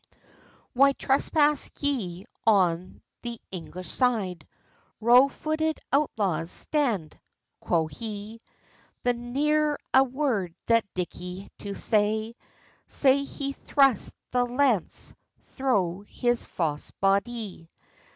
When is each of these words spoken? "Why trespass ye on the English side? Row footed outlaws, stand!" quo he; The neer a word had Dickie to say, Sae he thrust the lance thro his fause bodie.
"Why 0.73 0.93
trespass 0.93 1.69
ye 1.79 2.25
on 2.47 3.03
the 3.21 3.39
English 3.51 3.89
side? 3.91 4.47
Row 4.99 5.29
footed 5.29 5.79
outlaws, 5.93 6.49
stand!" 6.49 7.19
quo 7.59 7.85
he; 7.85 8.41
The 9.03 9.13
neer 9.13 9.77
a 9.93 10.03
word 10.03 10.55
had 10.67 10.83
Dickie 10.95 11.51
to 11.59 11.75
say, 11.75 12.33
Sae 12.87 13.23
he 13.23 13.53
thrust 13.53 14.15
the 14.31 14.45
lance 14.45 15.13
thro 15.55 16.01
his 16.07 16.45
fause 16.45 16.89
bodie. 16.99 17.69